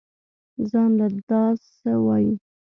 زان 0.69 0.89
له 0.99 1.07
دا 1.29 1.43
سه 1.77 1.91
وايې. 2.05 2.33